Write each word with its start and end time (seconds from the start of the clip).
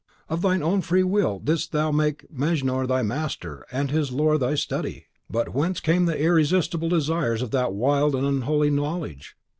Of 0.29 0.41
thine 0.41 0.63
own 0.63 0.81
free 0.81 1.03
will 1.03 1.37
didst 1.37 1.71
thou 1.73 1.91
make 1.91 2.25
Mejnour 2.31 2.87
thy 2.87 3.03
master, 3.03 3.67
and 3.71 3.91
his 3.91 4.11
lore 4.11 4.39
thy 4.39 4.55
study!" 4.55 5.05
"But 5.29 5.49
whence 5.53 5.79
came 5.79 6.05
the 6.05 6.19
irresistible 6.19 6.89
desires 6.89 7.43
of 7.43 7.51
that 7.51 7.73
wild 7.73 8.15
and 8.15 8.25
unholy 8.25 8.71
knowledge? 8.71 9.35